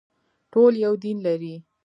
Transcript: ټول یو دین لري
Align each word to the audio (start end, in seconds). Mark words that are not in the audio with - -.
ټول 0.51 0.73
یو 0.85 0.93
دین 1.03 1.17
لري 1.25 1.55